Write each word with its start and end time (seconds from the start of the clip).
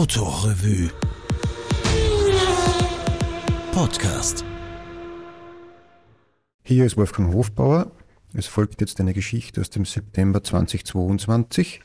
Autorevue 0.00 0.88
Podcast. 3.70 4.46
Hier 6.62 6.86
ist 6.86 6.96
Wolfgang 6.96 7.34
Hofbauer. 7.34 7.92
Es 8.32 8.46
folgt 8.46 8.80
jetzt 8.80 8.98
eine 8.98 9.12
Geschichte 9.12 9.60
aus 9.60 9.68
dem 9.68 9.84
September 9.84 10.42
2022. 10.42 11.82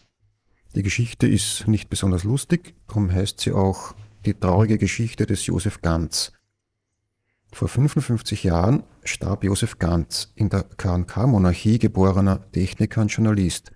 Die 0.76 0.82
Geschichte 0.82 1.28
ist 1.28 1.68
nicht 1.68 1.90
besonders 1.90 2.24
lustig, 2.24 2.74
darum 2.88 3.12
heißt 3.12 3.42
sie 3.42 3.52
auch 3.52 3.94
die 4.26 4.34
traurige 4.34 4.78
Geschichte 4.78 5.26
des 5.26 5.46
Josef 5.46 5.82
Ganz. 5.82 6.32
Vor 7.52 7.68
55 7.68 8.46
Jahren 8.46 8.84
starb 9.04 9.44
Josef 9.44 9.78
Ganz, 9.78 10.32
in 10.36 10.48
der 10.48 10.64
KNK-Monarchie 10.64 11.80
geborener 11.80 12.50
Techniker 12.54 13.02
und 13.02 13.10
Journalist. 13.12 13.74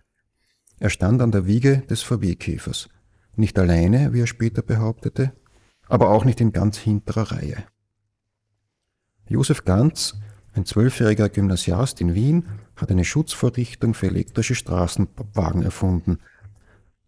Er 0.80 0.90
stand 0.90 1.22
an 1.22 1.34
der 1.34 1.46
Wiege 1.46 1.84
des 1.90 2.04
VW-Käfers. 2.04 2.88
Nicht 3.40 3.58
alleine, 3.58 4.12
wie 4.12 4.20
er 4.20 4.28
später 4.28 4.62
behauptete, 4.62 5.32
aber 5.88 6.10
auch 6.10 6.26
nicht 6.26 6.42
in 6.42 6.52
ganz 6.52 6.78
hinterer 6.78 7.32
Reihe. 7.32 7.64
Josef 9.30 9.64
Ganz, 9.64 10.20
ein 10.52 10.66
zwölfjähriger 10.66 11.30
Gymnasiast 11.30 12.02
in 12.02 12.16
Wien, 12.16 12.50
hat 12.76 12.92
eine 12.92 13.06
Schutzvorrichtung 13.06 13.94
für 13.94 14.08
elektrische 14.08 14.56
Straßenwagen 14.56 15.64
erfunden, 15.64 16.18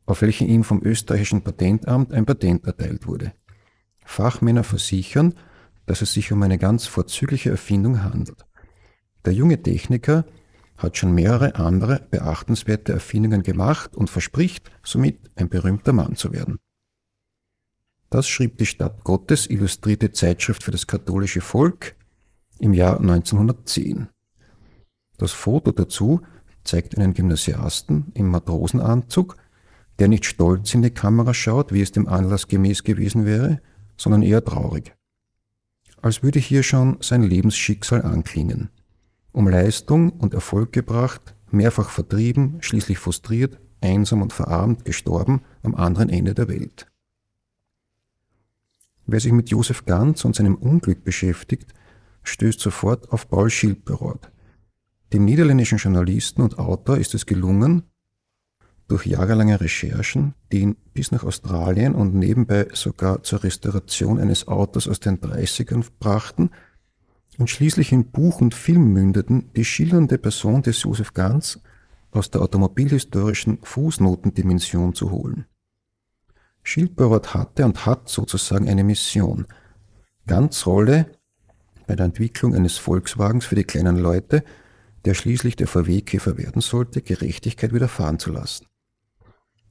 auf 0.05 0.21
welche 0.21 0.45
ihm 0.45 0.63
vom 0.63 0.81
österreichischen 0.81 1.41
Patentamt 1.41 2.13
ein 2.13 2.25
Patent 2.25 2.65
erteilt 2.65 3.07
wurde. 3.07 3.33
Fachmänner 4.05 4.63
versichern, 4.63 5.33
dass 5.85 6.01
es 6.01 6.13
sich 6.13 6.31
um 6.31 6.41
eine 6.43 6.57
ganz 6.57 6.85
vorzügliche 6.85 7.49
Erfindung 7.49 8.05
handelt. 8.05 8.45
Der 9.25 9.33
junge 9.33 9.61
Techniker 9.61 10.23
hat 10.81 10.97
schon 10.97 11.13
mehrere 11.13 11.55
andere 11.55 12.01
beachtenswerte 12.09 12.93
Erfindungen 12.93 13.43
gemacht 13.43 13.95
und 13.95 14.09
verspricht 14.09 14.71
somit 14.83 15.31
ein 15.35 15.49
berühmter 15.49 15.93
Mann 15.93 16.15
zu 16.15 16.31
werden. 16.31 16.59
Das 18.09 18.27
schrieb 18.27 18.57
die 18.57 18.65
Stadt 18.65 19.03
Gottes 19.03 19.49
Illustrierte 19.49 20.11
Zeitschrift 20.11 20.63
für 20.63 20.71
das 20.71 20.87
katholische 20.87 21.41
Volk 21.41 21.95
im 22.59 22.73
Jahr 22.73 22.99
1910. 22.99 24.09
Das 25.17 25.31
Foto 25.31 25.71
dazu 25.71 26.21
zeigt 26.63 26.97
einen 26.97 27.13
Gymnasiasten 27.13 28.11
im 28.13 28.27
Matrosenanzug, 28.29 29.37
der 29.99 30.07
nicht 30.07 30.25
stolz 30.25 30.73
in 30.73 30.81
die 30.81 30.89
Kamera 30.89 31.33
schaut, 31.33 31.71
wie 31.71 31.81
es 31.81 31.91
dem 31.91 32.07
Anlass 32.07 32.47
gemäß 32.47 32.83
gewesen 32.83 33.25
wäre, 33.25 33.61
sondern 33.97 34.23
eher 34.23 34.43
traurig. 34.43 34.95
Als 36.01 36.23
würde 36.23 36.39
hier 36.39 36.63
schon 36.63 36.97
sein 37.01 37.23
Lebensschicksal 37.23 38.01
anklingen 38.01 38.71
um 39.31 39.47
Leistung 39.47 40.11
und 40.11 40.33
Erfolg 40.33 40.71
gebracht, 40.71 41.35
mehrfach 41.51 41.89
vertrieben, 41.89 42.57
schließlich 42.61 42.97
frustriert, 42.97 43.59
einsam 43.81 44.21
und 44.21 44.33
verarmt, 44.33 44.85
gestorben 44.85 45.41
am 45.63 45.75
anderen 45.75 46.09
Ende 46.09 46.33
der 46.33 46.47
Welt. 46.47 46.87
Wer 49.07 49.19
sich 49.19 49.31
mit 49.31 49.49
Josef 49.49 49.85
Ganz 49.85 50.23
und 50.23 50.35
seinem 50.35 50.55
Unglück 50.55 51.03
beschäftigt, 51.03 51.73
stößt 52.23 52.59
sofort 52.59 53.11
auf 53.11 53.27
Paul 53.27 53.49
Schilperoth. 53.49 54.31
Dem 55.11 55.25
niederländischen 55.25 55.79
Journalisten 55.79 56.41
und 56.41 56.59
Autor 56.59 56.97
ist 56.97 57.13
es 57.13 57.25
gelungen, 57.25 57.83
durch 58.87 59.05
jahrelange 59.05 59.59
Recherchen, 59.59 60.33
die 60.51 60.59
ihn 60.59 60.75
bis 60.93 61.11
nach 61.11 61.23
Australien 61.23 61.95
und 61.95 62.13
nebenbei 62.13 62.67
sogar 62.73 63.23
zur 63.23 63.43
Restauration 63.43 64.19
eines 64.19 64.49
Autos 64.49 64.87
aus 64.87 64.99
den 64.99 65.19
30ern 65.19 65.85
brachten, 65.99 66.51
und 67.41 67.49
schließlich 67.49 67.91
in 67.91 68.11
Buch 68.11 68.39
und 68.39 68.53
Film 68.53 68.93
mündeten, 68.93 69.49
die 69.55 69.65
schillernde 69.65 70.19
Person 70.19 70.61
des 70.61 70.83
Josef 70.83 71.15
Ganz 71.15 71.59
aus 72.11 72.29
der 72.29 72.41
automobilhistorischen 72.41 73.57
Fußnotendimension 73.63 74.93
zu 74.93 75.09
holen. 75.09 75.45
Schildbauert 76.61 77.33
hatte 77.33 77.65
und 77.65 77.87
hat 77.87 78.09
sozusagen 78.09 78.69
eine 78.69 78.83
Mission. 78.83 79.47
Ganz 80.27 80.67
Rolle 80.67 81.07
bei 81.87 81.95
der 81.95 82.05
Entwicklung 82.05 82.53
eines 82.53 82.77
Volkswagens 82.77 83.45
für 83.45 83.55
die 83.55 83.63
kleinen 83.63 83.97
Leute, 83.97 84.43
der 85.05 85.15
schließlich 85.15 85.55
der 85.55 85.65
VW-Käfer 85.65 86.37
werden 86.37 86.61
sollte, 86.61 87.01
Gerechtigkeit 87.01 87.73
widerfahren 87.73 88.19
zu 88.19 88.31
lassen. 88.31 88.67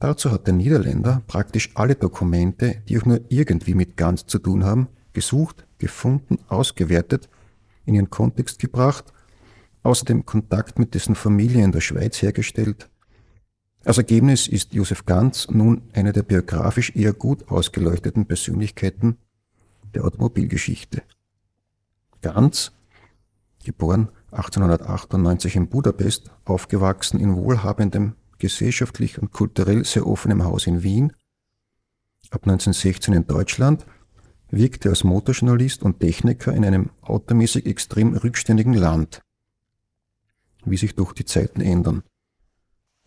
Dazu 0.01 0.33
hat 0.33 0.49
der 0.49 0.55
Niederländer 0.55 1.23
praktisch 1.29 1.71
alle 1.77 1.95
Dokumente, 1.95 2.83
die 2.89 2.99
auch 2.99 3.05
nur 3.05 3.21
irgendwie 3.29 3.75
mit 3.75 3.97
Ganz 3.97 4.27
zu 4.27 4.41
tun 4.41 4.65
haben, 4.65 4.89
gesucht, 5.13 5.69
gefunden, 5.79 6.39
ausgewertet 6.49 7.29
in 7.91 7.97
ihren 7.97 8.11
Kontext 8.11 8.59
gebracht, 8.59 9.13
außerdem 9.83 10.25
Kontakt 10.25 10.79
mit 10.79 10.95
dessen 10.95 11.15
Familie 11.15 11.65
in 11.65 11.73
der 11.73 11.81
Schweiz 11.81 12.23
hergestellt. 12.23 12.89
Als 13.85 13.99
Ergebnis 13.99 14.47
ist 14.47 14.75
Josef 14.75 15.07
Ganz 15.07 15.49
nun 15.49 15.83
eine 15.93 16.13
der 16.13 16.23
biografisch 16.23 16.95
eher 16.95 17.13
gut 17.13 17.49
ausgeleuchteten 17.51 18.27
Persönlichkeiten 18.27 19.17
der 19.95 20.05
Automobilgeschichte. 20.05 21.03
Ganz, 22.21 22.73
geboren 23.65 24.09
1898 24.33 25.57
in 25.57 25.69
Budapest, 25.69 26.31
aufgewachsen 26.45 27.19
in 27.19 27.35
wohlhabendem, 27.35 28.15
gesellschaftlich 28.39 29.21
und 29.21 29.33
kulturell 29.33 29.85
sehr 29.85 30.07
offenem 30.07 30.45
Haus 30.45 30.67
in 30.67 30.83
Wien, 30.83 31.13
ab 32.31 32.43
1916 32.45 33.13
in 33.15 33.27
Deutschland 33.27 33.85
wirkte 34.51 34.89
als 34.89 35.05
Motorjournalist 35.05 35.83
und 35.83 36.01
Techniker 36.01 36.53
in 36.53 36.65
einem 36.65 36.91
automäßig 37.03 37.67
extrem 37.67 38.15
rückständigen 38.15 38.75
Land. 38.75 39.23
Wie 40.65 40.77
sich 40.77 40.95
doch 40.95 41.13
die 41.13 41.25
Zeiten 41.25 41.61
ändern. 41.61 42.03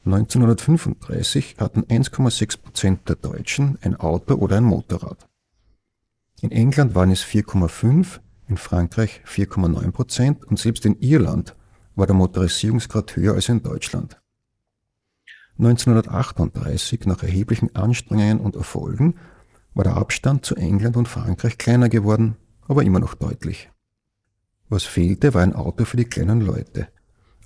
1935 0.06 1.56
hatten 1.60 1.84
1,6 1.84 2.62
Prozent 2.62 3.10
der 3.10 3.16
Deutschen 3.16 3.78
ein 3.82 3.96
Auto 3.96 4.36
oder 4.36 4.58
ein 4.58 4.64
Motorrad. 4.64 5.30
In 6.42 6.52
England 6.52 6.94
waren 6.94 7.12
es 7.12 7.24
4,5, 7.24 8.20
in 8.50 8.58
Frankreich 8.58 9.22
4,9 9.26 9.92
Prozent 9.92 10.44
und 10.44 10.60
selbst 10.60 10.86
in 10.86 11.00
Irland 11.00 11.56
war 11.96 12.06
der 12.06 12.16
Motorisierungsgrad 12.16 13.16
höher 13.16 13.36
als 13.36 13.48
in 13.48 13.64
Deutschland. 13.64 14.20
1938, 15.58 17.06
nach 17.06 17.24
erheblichen 17.24 17.76
Anstrengungen 17.76 18.40
und 18.40 18.56
Erfolgen, 18.56 19.16
war 19.74 19.84
der 19.84 19.98
Abstand 19.98 20.46
zu 20.46 20.56
England 20.56 20.98
und 20.98 21.08
Frankreich 21.08 21.58
kleiner 21.58 21.90
geworden, 21.90 22.36
aber 22.68 22.84
immer 22.84 23.00
noch 23.00 23.16
deutlich. 23.16 23.70
Was 24.70 24.84
fehlte, 24.84 25.34
war 25.34 25.42
ein 25.42 25.54
Auto 25.54 25.86
für 25.86 25.98
die 25.98 26.06
kleinen 26.06 26.42
Leute, 26.42 26.88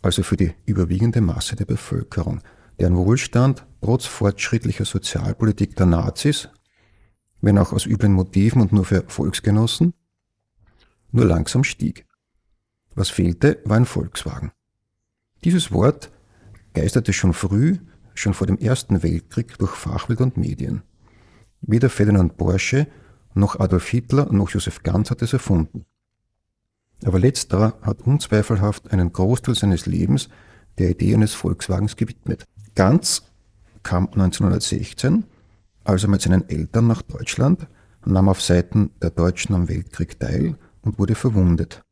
also 0.02 0.24
für 0.24 0.38
die 0.38 0.54
überwiegende 0.66 1.22
Masse 1.22 1.56
der 1.56 1.66
Bevölkerung, 1.66 2.42
deren 2.80 2.96
Wohlstand 2.96 3.66
trotz 3.82 4.06
fortschrittlicher 4.06 4.86
Sozialpolitik 4.86 5.76
der 5.76 5.86
Nazis, 5.88 6.50
wenn 7.42 7.58
auch 7.58 7.74
aus 7.74 7.86
üblen 7.86 8.14
Motiven 8.14 8.62
und 8.62 8.72
nur 8.72 8.86
für 8.86 9.04
Volksgenossen, 9.08 9.94
nur 11.12 11.26
langsam 11.26 11.64
stieg. 11.64 12.06
Was 12.96 13.10
fehlte, 13.10 13.62
war 13.66 13.78
ein 13.78 13.86
Volkswagen. 13.86 14.52
Dieses 15.44 15.72
Wort 15.72 16.12
geisterte 16.74 17.14
schon 17.14 17.34
früh, 17.34 17.78
schon 18.16 18.34
vor 18.34 18.48
dem 18.48 18.58
Ersten 18.58 19.04
Weltkrieg 19.04 19.58
durch 19.58 19.72
Fachwelt 19.72 20.22
und 20.22 20.38
Medien. 20.38 20.82
Weder 21.62 21.90
Ferdinand 21.90 22.38
Porsche 22.38 22.88
noch 23.34 23.60
Adolf 23.60 23.88
Hitler 23.88 24.32
noch 24.32 24.50
Josef 24.50 24.84
Ganz 24.84 25.12
hat 25.12 25.22
es 25.22 25.34
erfunden. 25.34 25.86
Aber 27.04 27.20
letzterer 27.20 27.78
hat 27.82 28.02
unzweifelhaft 28.02 28.92
einen 28.92 29.14
Großteil 29.14 29.56
seines 29.56 29.86
Lebens 29.86 30.30
der 30.78 30.92
Idee 30.92 31.14
eines 31.14 31.34
Volkswagens 31.34 31.96
gewidmet. 31.96 32.46
Ganz 32.76 33.24
kam 33.84 34.06
1916, 34.06 35.26
also 35.84 36.08
mit 36.08 36.22
seinen 36.22 36.50
Eltern 36.50 36.88
nach 36.88 37.02
Deutschland, 37.02 37.68
nahm 38.06 38.30
auf 38.30 38.42
Seiten 38.42 38.92
der 39.02 39.12
Deutschen 39.12 39.54
am 39.54 39.70
Weltkrieg 39.70 40.20
teil 40.20 40.58
und 40.82 40.98
wurde 40.98 41.16
verwundet. 41.16 41.84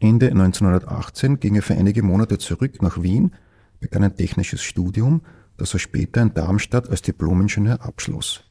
Ende 0.00 0.30
1918 0.30 1.40
ging 1.40 1.54
er 1.54 1.62
für 1.62 1.74
einige 1.74 2.02
Monate 2.02 2.38
zurück 2.38 2.82
nach 2.82 3.02
Wien, 3.02 3.34
begann 3.80 4.04
ein 4.04 4.16
technisches 4.16 4.62
Studium 4.62 5.22
das 5.56 5.74
er 5.74 5.80
später 5.80 6.22
in 6.22 6.34
Darmstadt 6.34 6.88
als 6.90 7.02
Diplomingenieur 7.02 7.82
abschloss. 7.82 8.44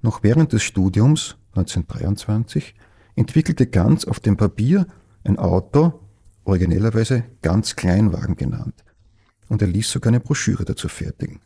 Noch 0.00 0.22
während 0.22 0.52
des 0.52 0.62
Studiums 0.62 1.36
1923 1.56 2.74
entwickelte 3.16 3.66
Ganz 3.66 4.04
auf 4.04 4.20
dem 4.20 4.36
Papier 4.36 4.86
ein 5.24 5.38
Auto, 5.38 6.00
originellerweise 6.44 7.24
ganz 7.42 7.74
Kleinwagen 7.74 8.36
genannt, 8.36 8.84
und 9.48 9.60
er 9.60 9.68
ließ 9.68 9.90
sogar 9.90 10.10
eine 10.10 10.20
Broschüre 10.20 10.64
dazu 10.64 10.88
fertigen. 10.88 11.40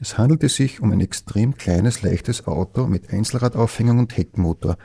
Es 0.00 0.16
handelte 0.16 0.48
sich 0.48 0.80
um 0.80 0.92
ein 0.92 1.00
extrem 1.00 1.56
kleines, 1.56 2.02
leichtes 2.02 2.46
Auto 2.46 2.86
mit 2.86 3.12
Einzelradaufhängung 3.12 3.98
und 3.98 4.16
Heckmotor, 4.16 4.76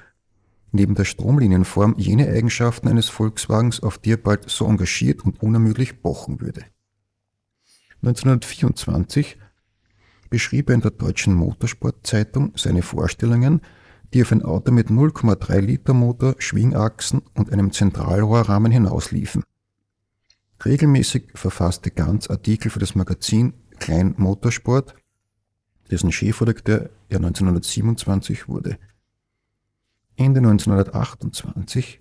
neben 0.71 0.95
der 0.95 1.05
Stromlinienform 1.05 1.95
jene 1.97 2.27
Eigenschaften 2.27 2.87
eines 2.87 3.09
Volkswagens, 3.09 3.81
auf 3.81 3.97
die 3.97 4.13
er 4.13 4.17
bald 4.17 4.49
so 4.49 4.65
engagiert 4.67 5.23
und 5.23 5.41
unermüdlich 5.41 6.01
pochen 6.01 6.41
würde. 6.41 6.65
1924 8.03 9.37
beschrieb 10.29 10.69
er 10.69 10.75
in 10.75 10.81
der 10.81 10.91
Deutschen 10.91 11.33
Motorsportzeitung 11.33 12.53
seine 12.55 12.81
Vorstellungen, 12.81 13.61
die 14.13 14.21
auf 14.21 14.31
ein 14.31 14.43
Auto 14.43 14.71
mit 14.71 14.87
0,3 14.87 15.59
Liter 15.59 15.93
Motor, 15.93 16.35
Schwingachsen 16.39 17.21
und 17.33 17.51
einem 17.51 17.71
Zentralrohrrahmen 17.71 18.71
hinausliefen. 18.71 19.43
Regelmäßig 20.63 21.29
verfasste 21.35 21.91
Ganz 21.91 22.29
Artikel 22.29 22.71
für 22.71 22.79
das 22.79 22.95
Magazin 22.95 23.53
Klein 23.79 24.15
Motorsport, 24.17 24.95
dessen 25.91 26.11
Chefredakteur 26.11 26.89
er 27.09 27.17
1927 27.17 28.47
wurde. 28.47 28.77
Ende 30.15 30.39
1928 30.39 31.99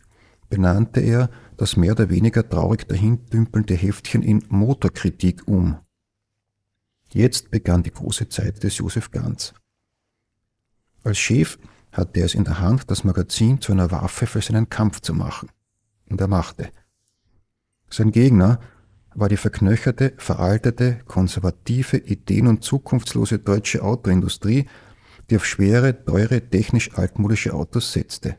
benannte 0.48 1.00
er 1.00 1.30
das 1.56 1.76
mehr 1.76 1.92
oder 1.92 2.08
weniger 2.08 2.48
traurig 2.48 2.86
dahindümpelnde 2.88 3.74
Heftchen 3.74 4.22
in 4.22 4.42
Motorkritik 4.48 5.46
um. 5.46 5.76
Jetzt 7.16 7.50
begann 7.50 7.82
die 7.82 7.92
große 7.92 8.28
Zeit 8.28 8.62
des 8.62 8.76
Josef 8.76 9.10
Ganz. 9.10 9.54
Als 11.02 11.16
Chef 11.16 11.56
hatte 11.90 12.20
er 12.20 12.26
es 12.26 12.34
in 12.34 12.44
der 12.44 12.60
Hand, 12.60 12.90
das 12.90 13.04
Magazin 13.04 13.58
zu 13.58 13.72
einer 13.72 13.90
Waffe 13.90 14.26
für 14.26 14.42
seinen 14.42 14.68
Kampf 14.68 15.00
zu 15.00 15.14
machen. 15.14 15.48
Und 16.10 16.20
er 16.20 16.28
machte. 16.28 16.68
Sein 17.88 18.10
Gegner 18.10 18.60
war 19.14 19.30
die 19.30 19.38
verknöcherte, 19.38 20.12
veraltete, 20.18 20.98
konservative, 21.06 21.96
ideen- 21.96 22.48
und 22.48 22.62
zukunftslose 22.62 23.38
deutsche 23.38 23.82
Autoindustrie, 23.82 24.66
die 25.30 25.36
auf 25.36 25.46
schwere, 25.46 26.04
teure, 26.04 26.42
technisch 26.50 26.98
altmodische 26.98 27.54
Autos 27.54 27.94
setzte. 27.94 28.38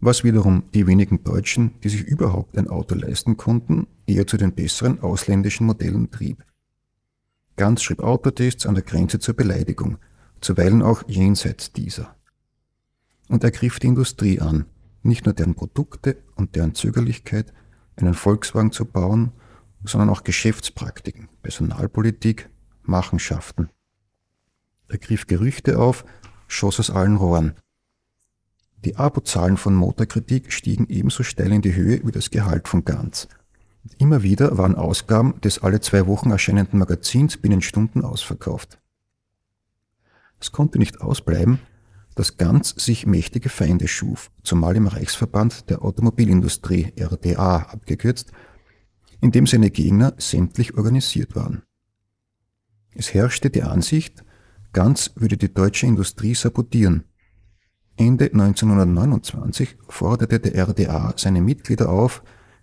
Was 0.00 0.24
wiederum 0.24 0.70
die 0.72 0.86
wenigen 0.86 1.22
Deutschen, 1.22 1.78
die 1.82 1.90
sich 1.90 2.04
überhaupt 2.04 2.56
ein 2.56 2.68
Auto 2.68 2.94
leisten 2.94 3.36
konnten, 3.36 3.88
eher 4.06 4.26
zu 4.26 4.38
den 4.38 4.54
besseren 4.54 5.02
ausländischen 5.02 5.66
Modellen 5.66 6.10
trieb. 6.10 6.47
Ganz 7.58 7.82
schrieb 7.82 8.04
Autotests 8.04 8.66
an 8.66 8.76
der 8.76 8.84
Grenze 8.84 9.18
zur 9.18 9.34
Beleidigung, 9.34 9.98
zuweilen 10.40 10.80
auch 10.80 11.02
jenseits 11.08 11.72
dieser. 11.72 12.14
Und 13.28 13.42
er 13.42 13.50
griff 13.50 13.80
die 13.80 13.88
Industrie 13.88 14.40
an, 14.40 14.66
nicht 15.02 15.24
nur 15.24 15.34
deren 15.34 15.56
Produkte 15.56 16.18
und 16.36 16.54
deren 16.54 16.76
Zögerlichkeit, 16.76 17.52
einen 17.96 18.14
Volkswagen 18.14 18.70
zu 18.70 18.84
bauen, 18.84 19.32
sondern 19.82 20.08
auch 20.08 20.22
Geschäftspraktiken, 20.22 21.28
Personalpolitik, 21.42 22.48
Machenschaften. 22.84 23.70
Er 24.86 24.98
griff 24.98 25.26
Gerüchte 25.26 25.80
auf, 25.80 26.04
schoss 26.46 26.78
aus 26.78 26.90
allen 26.90 27.16
Rohren. 27.16 27.54
Die 28.84 28.94
Abozahlen 28.94 29.56
von 29.56 29.74
Motorkritik 29.74 30.52
stiegen 30.52 30.86
ebenso 30.88 31.24
steil 31.24 31.50
in 31.50 31.62
die 31.62 31.74
Höhe 31.74 32.02
wie 32.04 32.12
das 32.12 32.30
Gehalt 32.30 32.68
von 32.68 32.84
Ganz. 32.84 33.26
Immer 33.98 34.22
wieder 34.22 34.58
waren 34.58 34.74
Ausgaben 34.74 35.40
des 35.40 35.60
alle 35.60 35.80
zwei 35.80 36.06
Wochen 36.06 36.30
erscheinenden 36.30 36.78
Magazins 36.78 37.36
binnen 37.36 37.62
Stunden 37.62 38.02
ausverkauft. 38.02 38.78
Es 40.40 40.52
konnte 40.52 40.78
nicht 40.78 41.00
ausbleiben, 41.00 41.60
dass 42.14 42.36
Ganz 42.36 42.70
sich 42.70 43.06
mächtige 43.06 43.48
Feinde 43.48 43.88
schuf, 43.88 44.30
zumal 44.42 44.76
im 44.76 44.88
Reichsverband 44.88 45.70
der 45.70 45.82
Automobilindustrie 45.82 46.92
RDA 46.98 47.58
abgekürzt, 47.58 48.32
in 49.20 49.30
dem 49.30 49.46
seine 49.46 49.70
Gegner 49.70 50.14
sämtlich 50.18 50.76
organisiert 50.76 51.34
waren. 51.36 51.62
Es 52.94 53.14
herrschte 53.14 53.50
die 53.50 53.62
Ansicht, 53.62 54.24
Ganz 54.72 55.12
würde 55.16 55.36
die 55.36 55.52
deutsche 55.52 55.86
Industrie 55.86 56.34
sabotieren. 56.34 57.04
Ende 57.96 58.26
1929 58.26 59.76
forderte 59.88 60.38
der 60.38 60.68
RDA 60.68 61.14
seine 61.16 61.40
Mitglieder 61.40 61.88
auf, 61.88 62.22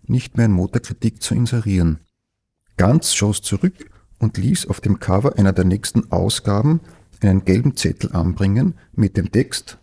nicht 0.10 0.38
mehr 0.38 0.46
in 0.48 0.52
Motorkritik 0.52 1.22
zu 1.22 1.36
inserieren. 1.36 2.00
Ganz 2.78 3.14
schoss 3.14 3.42
zurück 3.42 3.90
und 4.20 4.38
ließ 4.38 4.68
auf 4.68 4.82
dem 4.82 5.00
Cover 5.00 5.38
einer 5.38 5.54
der 5.54 5.66
nächsten 5.66 6.12
Ausgaben 6.12 6.82
einen 7.22 7.46
gelben 7.46 7.76
Zettel 7.76 8.12
anbringen 8.14 8.76
mit 8.94 9.18
dem 9.18 9.32
Text 9.32 9.78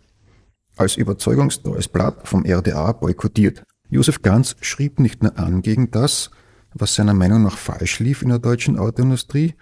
als 0.77 0.97
überzeugungstreues 0.97 1.89
Blatt 1.89 2.27
vom 2.27 2.45
RDA 2.47 2.93
boykottiert. 2.93 3.63
Josef 3.89 4.23
Ganz 4.23 4.57
schrieb 4.61 5.01
nicht 5.01 5.23
nur 5.23 5.39
an 5.39 5.63
gegen 5.63 5.91
das, 5.91 6.31
was 6.73 6.95
seiner 6.95 7.15
Meinung 7.15 7.43
nach 7.43 7.59
falsch 7.59 8.01
lief 8.01 8.23
in 8.23 8.31
der 8.31 8.39
deutschen 8.39 8.79
Autoindustrie, 8.79 9.55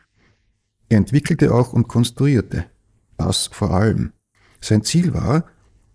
er 0.89 0.99
entwickelte 0.99 1.55
auch 1.55 1.73
und 1.73 1.89
konstruierte. 1.89 2.67
Das 3.17 3.47
vor 3.49 3.71
allem. 3.71 4.13
Sein 4.61 4.83
Ziel 4.83 5.15
war, 5.15 5.45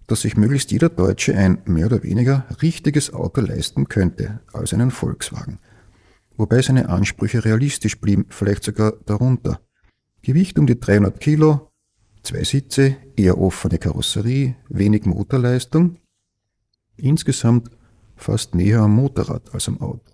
dass 0.07 0.21
sich 0.21 0.37
möglichst 0.37 0.71
jeder 0.71 0.89
Deutsche 0.89 1.35
ein 1.35 1.59
mehr 1.65 1.87
oder 1.87 2.03
weniger 2.03 2.45
richtiges 2.61 3.13
Auto 3.13 3.41
leisten 3.41 3.87
könnte, 3.87 4.41
als 4.53 4.73
einen 4.73 4.91
Volkswagen. 4.91 5.59
Wobei 6.37 6.61
seine 6.61 6.89
Ansprüche 6.89 7.43
realistisch 7.45 7.99
blieben, 7.99 8.25
vielleicht 8.29 8.63
sogar 8.63 8.93
darunter. 9.05 9.61
Gewicht 10.21 10.59
um 10.59 10.67
die 10.67 10.79
300 10.79 11.19
Kilo, 11.19 11.71
zwei 12.23 12.43
Sitze, 12.43 12.97
eher 13.15 13.37
offene 13.37 13.77
Karosserie, 13.77 14.55
wenig 14.69 15.05
Motorleistung. 15.05 15.97
Insgesamt 16.97 17.69
fast 18.15 18.55
näher 18.55 18.81
am 18.81 18.95
Motorrad 18.95 19.53
als 19.53 19.67
am 19.67 19.81
Auto. 19.81 20.11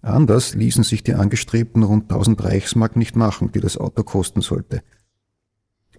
Anders 0.00 0.54
ließen 0.54 0.84
sich 0.84 1.02
die 1.02 1.14
angestrebten 1.14 1.82
rund 1.82 2.04
1000 2.04 2.42
Reichsmark 2.44 2.96
nicht 2.96 3.16
machen, 3.16 3.50
die 3.52 3.60
das 3.60 3.76
Auto 3.76 4.04
kosten 4.04 4.42
sollte. 4.42 4.82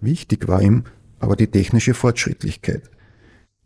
Wichtig 0.00 0.48
war 0.48 0.62
ihm 0.62 0.84
aber 1.18 1.36
die 1.36 1.48
technische 1.48 1.92
Fortschrittlichkeit, 1.92 2.90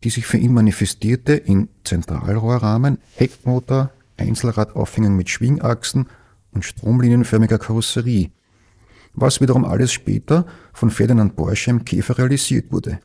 die 0.05 0.11
sich 0.11 0.27
für 0.27 0.37
ihn 0.37 0.53
manifestierte 0.53 1.33
in 1.33 1.71
Zentralrohrrahmen, 1.83 2.99
Heckmotor, 3.17 3.91
Einzelradaufhängung 4.19 5.17
mit 5.17 5.31
Schwingachsen 5.31 6.07
und 6.53 6.65
stromlinienförmiger 6.65 7.59
Karosserie, 7.59 8.31
was 9.15 9.41
wiederum 9.41 9.65
alles 9.65 9.93
später 9.93 10.47
von 10.75 10.91
Ferdinand 10.91 11.37
Porsche 11.37 11.71
im 11.71 11.87
Käfer 11.87 12.19
realisiert 12.19 12.71
wurde. 12.71 13.01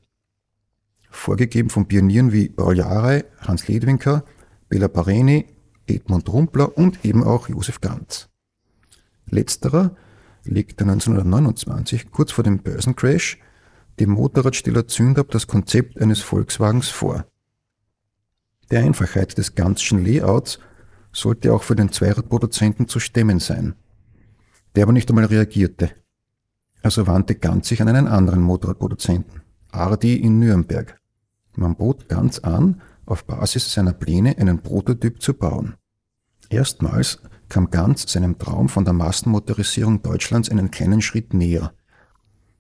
Vorgegeben 1.10 1.70
von 1.70 1.88
Pionieren 1.88 2.34
wie 2.34 2.50
Paul 2.50 2.84
Hans 2.84 3.68
Ledwinker, 3.68 4.26
Bela 4.68 4.90
Pareni, 4.90 5.46
Edmund 5.88 6.28
Rumpler 6.30 6.78
und 6.78 7.04
eben 7.06 7.24
auch 7.24 7.48
Josef 7.48 7.80
Ganz. 7.80 8.28
Letzterer 9.30 9.96
legte 10.44 10.84
1929, 10.84 12.12
kurz 12.12 12.34
vor 12.34 12.44
dem 12.44 12.60
Börsencrash, 12.60 13.38
dem 14.00 14.12
Motorradsteller 14.12 14.88
Zündab 14.88 15.30
das 15.32 15.48
Konzept 15.48 16.02
eines 16.02 16.22
Volkswagens 16.22 16.90
vor. 16.90 17.26
Der 18.72 18.84
Einfachheit 18.84 19.38
des 19.38 19.56
ganzen 19.56 20.06
Layouts 20.06 20.60
sollte 21.12 21.54
auch 21.54 21.64
für 21.64 21.76
den 21.76 21.92
Zweiradproduzenten 21.92 22.88
zu 22.88 23.00
stemmen 23.00 23.40
sein. 23.40 23.76
Der 24.76 24.84
aber 24.84 24.94
nicht 24.94 25.10
einmal 25.10 25.26
reagierte. 25.26 25.92
Also 26.82 27.08
wandte 27.08 27.36
Ganz 27.36 27.68
sich 27.68 27.82
an 27.82 27.90
einen 27.90 28.08
anderen 28.08 28.42
Motorradproduzenten, 28.42 29.42
Ardi 29.72 30.16
in 30.16 30.40
Nürnberg. 30.40 30.98
Man 31.56 31.76
bot 31.76 32.08
Ganz 32.08 32.40
an, 32.40 32.82
auf 33.06 33.26
Basis 33.26 33.74
seiner 33.74 33.94
Pläne 33.94 34.38
einen 34.38 34.60
Prototyp 34.60 35.22
zu 35.22 35.34
bauen. 35.34 35.76
Erstmals 36.50 37.20
kam 37.50 37.72
Ganz 37.72 38.10
seinem 38.10 38.38
Traum 38.38 38.70
von 38.70 38.86
der 38.86 38.94
Massenmotorisierung 38.94 40.02
Deutschlands 40.04 40.50
einen 40.50 40.72
kleinen 40.72 41.02
Schritt 41.02 41.34
näher. 41.34 41.74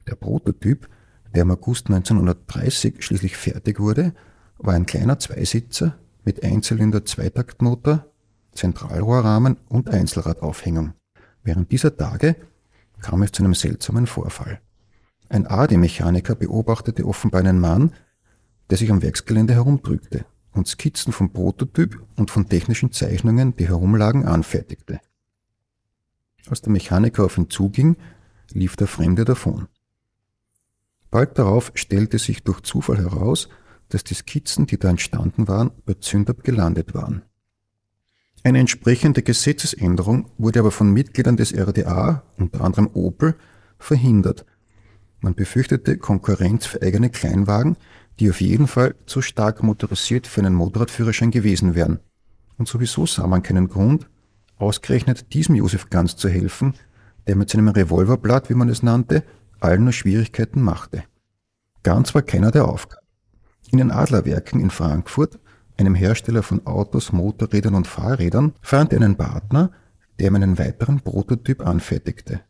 Der 0.07 0.15
Prototyp 0.15 0.89
der 1.33 1.43
im 1.43 1.51
August 1.51 1.87
1930 1.87 3.03
schließlich 3.03 3.37
fertig 3.37 3.79
wurde, 3.79 4.13
war 4.57 4.73
ein 4.73 4.85
kleiner 4.85 5.19
Zweisitzer 5.19 5.97
mit 6.23 6.43
Einzylinder-Zweitaktmotor, 6.43 8.05
Zentralrohrrahmen 8.53 9.57
und 9.69 9.89
Einzelradaufhängung. 9.89 10.93
Während 11.43 11.71
dieser 11.71 11.95
Tage 11.95 12.35
kam 13.01 13.23
es 13.23 13.31
zu 13.31 13.43
einem 13.43 13.53
seltsamen 13.53 14.07
Vorfall. 14.07 14.59
Ein 15.29 15.47
AD-Mechaniker 15.47 16.35
beobachtete 16.35 17.05
offenbar 17.05 17.41
einen 17.41 17.59
Mann, 17.59 17.93
der 18.69 18.77
sich 18.77 18.91
am 18.91 19.01
Werksgelände 19.01 19.53
herumdrückte 19.53 20.25
und 20.51 20.67
Skizzen 20.67 21.13
vom 21.13 21.31
Prototyp 21.31 22.03
und 22.17 22.31
von 22.31 22.49
technischen 22.49 22.91
Zeichnungen, 22.91 23.55
die 23.55 23.67
herumlagen, 23.67 24.25
anfertigte. 24.25 24.99
Als 26.49 26.61
der 26.61 26.71
Mechaniker 26.71 27.25
auf 27.25 27.37
ihn 27.37 27.49
zuging, 27.49 27.97
lief 28.51 28.75
der 28.75 28.87
Fremde 28.87 29.25
davon. 29.25 29.67
Bald 31.11 31.37
darauf 31.39 31.71
stellte 31.75 32.19
sich 32.19 32.43
durch 32.43 32.61
Zufall 32.61 32.97
heraus, 32.97 33.49
dass 33.89 34.03
die 34.03 34.13
Skizzen, 34.13 34.67
die 34.67 34.77
da 34.77 34.89
entstanden 34.89 35.47
waren, 35.47 35.71
bei 35.85 35.95
Zündab 35.95 36.43
gelandet 36.43 36.93
waren. 36.93 37.23
Eine 38.43 38.59
entsprechende 38.59 39.21
Gesetzesänderung 39.21 40.31
wurde 40.37 40.59
aber 40.59 40.71
von 40.71 40.91
Mitgliedern 40.91 41.35
des 41.35 41.53
RDA, 41.53 42.23
unter 42.37 42.61
anderem 42.61 42.89
Opel, 42.93 43.35
verhindert. 43.79 44.45
Man 45.19 45.35
befürchtete 45.35 45.97
Konkurrenz 45.97 46.65
für 46.65 46.81
eigene 46.81 47.09
Kleinwagen, 47.09 47.75
die 48.19 48.29
auf 48.29 48.39
jeden 48.39 48.67
Fall 48.67 48.95
zu 49.05 49.21
stark 49.21 49.63
motorisiert 49.63 50.27
für 50.27 50.41
einen 50.41 50.53
Motorradführerschein 50.53 51.31
gewesen 51.31 51.75
wären. 51.75 51.99
Und 52.57 52.67
sowieso 52.67 53.05
sah 53.05 53.27
man 53.27 53.43
keinen 53.43 53.67
Grund, 53.67 54.09
ausgerechnet 54.57 55.33
diesem 55.33 55.55
Josef 55.55 55.89
Ganz 55.89 56.15
zu 56.15 56.29
helfen, 56.29 56.75
der 57.27 57.35
mit 57.35 57.49
seinem 57.49 57.69
Revolverblatt, 57.69 58.49
wie 58.49 58.55
man 58.55 58.69
es 58.69 58.83
nannte, 58.83 59.23
allen 59.61 59.83
nur 59.83 59.93
Schwierigkeiten 59.93 60.61
machte. 60.61 61.03
Ganz 61.83 62.13
war 62.13 62.21
keiner 62.21 62.51
der 62.51 62.67
Aufgaben. 62.67 63.05
In 63.71 63.77
den 63.77 63.91
Adlerwerken 63.91 64.59
in 64.59 64.69
Frankfurt, 64.69 65.39
einem 65.77 65.95
Hersteller 65.95 66.43
von 66.43 66.65
Autos, 66.65 67.11
Motorrädern 67.11 67.75
und 67.75 67.87
Fahrrädern, 67.87 68.53
fand 68.61 68.91
er 68.93 69.01
einen 69.01 69.15
Partner, 69.15 69.71
der 70.19 70.27
ihm 70.27 70.35
einen 70.35 70.57
weiteren 70.57 71.01
Prototyp 71.01 71.65
anfertigte. 71.65 72.41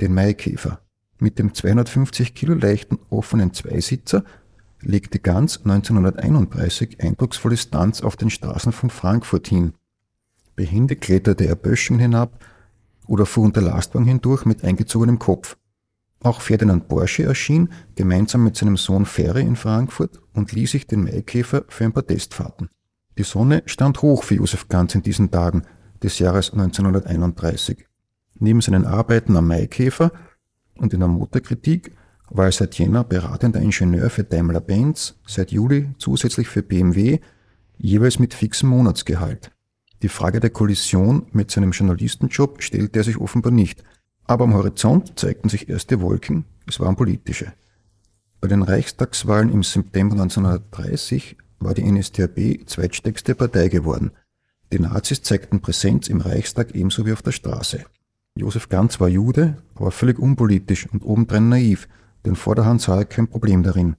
Den 0.00 0.14
Maikäfer. 0.14 0.80
Mit 1.18 1.38
dem 1.38 1.54
250 1.54 2.34
Kilo 2.34 2.54
leichten 2.54 2.98
offenen 3.08 3.54
Zweisitzer 3.54 4.24
legte 4.80 5.20
Ganz 5.20 5.58
1931 5.58 7.00
eindrucksvolle 7.00 7.56
Stunts 7.56 8.02
auf 8.02 8.16
den 8.16 8.30
Straßen 8.30 8.72
von 8.72 8.90
Frankfurt 8.90 9.46
hin. 9.46 9.74
Behinde 10.56 10.96
kletterte 10.96 11.46
er 11.46 11.54
Böschungen 11.54 12.00
hinab 12.00 12.44
oder 13.06 13.26
fuhr 13.26 13.44
unter 13.44 13.60
Lastwagen 13.60 14.06
hindurch 14.06 14.44
mit 14.44 14.64
eingezogenem 14.64 15.18
Kopf. 15.18 15.56
Auch 16.22 16.40
Ferdinand 16.40 16.86
Porsche 16.86 17.24
erschien 17.24 17.70
gemeinsam 17.96 18.44
mit 18.44 18.56
seinem 18.56 18.76
Sohn 18.76 19.06
Ferry 19.06 19.42
in 19.42 19.56
Frankfurt 19.56 20.20
und 20.32 20.52
ließ 20.52 20.70
sich 20.70 20.86
den 20.86 21.02
Maikäfer 21.02 21.64
für 21.68 21.84
ein 21.84 21.92
paar 21.92 22.06
Testfahrten. 22.06 22.68
Die 23.18 23.24
Sonne 23.24 23.62
stand 23.66 24.00
hoch 24.02 24.22
für 24.22 24.36
Josef 24.36 24.68
Ganz 24.68 24.94
in 24.94 25.02
diesen 25.02 25.30
Tagen 25.30 25.62
des 26.02 26.20
Jahres 26.20 26.52
1931. 26.52 27.86
Neben 28.38 28.60
seinen 28.60 28.86
Arbeiten 28.86 29.36
am 29.36 29.48
Maikäfer 29.48 30.12
und 30.76 30.94
in 30.94 31.00
der 31.00 31.08
Motorkritik 31.08 31.92
war 32.30 32.46
er 32.46 32.52
seit 32.52 32.78
Jänner 32.78 33.04
beratender 33.04 33.60
Ingenieur 33.60 34.08
für 34.08 34.24
Daimler-Benz, 34.24 35.16
seit 35.26 35.50
Juli 35.50 35.90
zusätzlich 35.98 36.48
für 36.48 36.62
BMW, 36.62 37.18
jeweils 37.76 38.18
mit 38.18 38.32
fixem 38.32 38.70
Monatsgehalt. 38.70 39.50
Die 40.02 40.08
Frage 40.08 40.40
der 40.40 40.50
Kollision 40.50 41.26
mit 41.32 41.50
seinem 41.50 41.72
Journalistenjob 41.72 42.62
stellte 42.62 43.00
er 43.00 43.04
sich 43.04 43.18
offenbar 43.18 43.52
nicht, 43.52 43.84
aber 44.26 44.44
am 44.44 44.54
Horizont 44.54 45.18
zeigten 45.18 45.48
sich 45.48 45.68
erste 45.68 46.00
Wolken, 46.00 46.44
es 46.66 46.80
waren 46.80 46.96
politische. 46.96 47.52
Bei 48.40 48.48
den 48.48 48.62
Reichstagswahlen 48.62 49.52
im 49.52 49.62
September 49.62 50.14
1930 50.14 51.36
war 51.60 51.74
die 51.74 51.90
NSDAP 51.90 52.66
zweitstärkste 52.66 53.34
Partei 53.34 53.68
geworden. 53.68 54.10
Die 54.72 54.78
Nazis 54.78 55.22
zeigten 55.22 55.60
Präsenz 55.60 56.08
im 56.08 56.20
Reichstag 56.20 56.74
ebenso 56.74 57.06
wie 57.06 57.12
auf 57.12 57.22
der 57.22 57.32
Straße. 57.32 57.84
Josef 58.34 58.68
Ganz 58.68 58.98
war 58.98 59.08
Jude, 59.08 59.58
aber 59.74 59.90
völlig 59.90 60.18
unpolitisch 60.18 60.88
und 60.90 61.04
obendrein 61.04 61.50
naiv, 61.50 61.88
denn 62.24 62.34
vorderhand 62.34 62.80
sah 62.80 62.98
er 62.98 63.04
kein 63.04 63.28
Problem 63.28 63.62
darin. 63.62 63.96